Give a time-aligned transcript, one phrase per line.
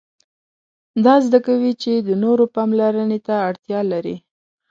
[1.05, 4.15] دا زده کوي چې د نورو پاملرنې ته اړتیا لري.